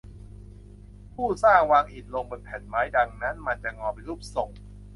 [1.13, 4.49] ผู้สร้างวางอิฐลงบนแผ่นไม้ดังนั้นมันจะงอเป็นรูปทรง